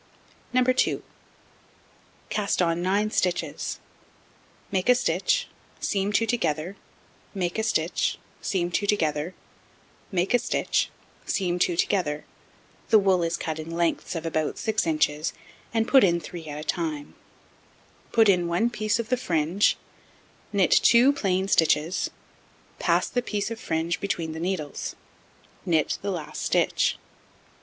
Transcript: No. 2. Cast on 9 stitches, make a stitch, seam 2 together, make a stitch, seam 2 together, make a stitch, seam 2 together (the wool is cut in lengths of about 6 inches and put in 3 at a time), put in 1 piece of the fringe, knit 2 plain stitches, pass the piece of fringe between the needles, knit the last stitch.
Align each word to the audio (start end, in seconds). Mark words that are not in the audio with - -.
No. 0.51 0.63
2. 0.63 1.03
Cast 2.29 2.59
on 2.59 2.81
9 2.81 3.11
stitches, 3.11 3.79
make 4.71 4.89
a 4.89 4.95
stitch, 4.95 5.47
seam 5.79 6.11
2 6.11 6.25
together, 6.25 6.75
make 7.35 7.59
a 7.59 7.61
stitch, 7.61 8.17
seam 8.41 8.71
2 8.71 8.87
together, 8.87 9.35
make 10.11 10.33
a 10.33 10.39
stitch, 10.39 10.89
seam 11.27 11.59
2 11.59 11.77
together 11.77 12.25
(the 12.89 12.97
wool 12.97 13.21
is 13.21 13.37
cut 13.37 13.59
in 13.59 13.69
lengths 13.69 14.15
of 14.15 14.25
about 14.25 14.57
6 14.57 14.87
inches 14.87 15.33
and 15.71 15.87
put 15.87 16.03
in 16.03 16.19
3 16.19 16.47
at 16.47 16.57
a 16.59 16.63
time), 16.63 17.13
put 18.11 18.27
in 18.27 18.47
1 18.47 18.71
piece 18.71 18.97
of 18.97 19.09
the 19.09 19.17
fringe, 19.17 19.77
knit 20.51 20.71
2 20.71 21.13
plain 21.13 21.47
stitches, 21.47 22.09
pass 22.79 23.07
the 23.07 23.21
piece 23.21 23.51
of 23.51 23.59
fringe 23.59 23.99
between 23.99 24.31
the 24.31 24.39
needles, 24.39 24.95
knit 25.63 25.99
the 26.01 26.09
last 26.09 26.41
stitch. 26.41 26.97